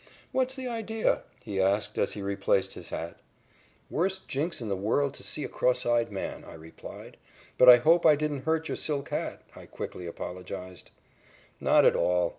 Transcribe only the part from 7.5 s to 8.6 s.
"But I hope I didn't